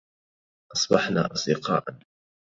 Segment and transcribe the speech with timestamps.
[0.75, 1.99] أصبحنا أصدقاءا.